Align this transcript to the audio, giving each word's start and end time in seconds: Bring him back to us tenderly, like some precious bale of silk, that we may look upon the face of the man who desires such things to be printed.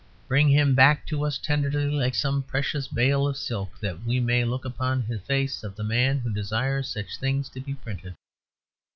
Bring 0.27 0.49
him 0.49 0.73
back 0.73 1.05
to 1.09 1.23
us 1.23 1.37
tenderly, 1.37 1.87
like 1.91 2.15
some 2.15 2.41
precious 2.41 2.87
bale 2.87 3.27
of 3.27 3.37
silk, 3.37 3.77
that 3.81 4.03
we 4.03 4.19
may 4.19 4.43
look 4.43 4.65
upon 4.65 5.05
the 5.05 5.19
face 5.19 5.63
of 5.63 5.75
the 5.75 5.83
man 5.83 6.17
who 6.17 6.33
desires 6.33 6.87
such 6.89 7.17
things 7.19 7.49
to 7.49 7.59
be 7.59 7.75
printed. 7.75 8.15